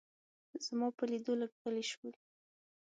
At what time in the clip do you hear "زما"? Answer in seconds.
0.65-0.87